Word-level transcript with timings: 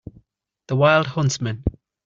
The 0.65 0.75
wild 0.75 1.05
huntsman. 1.05 1.63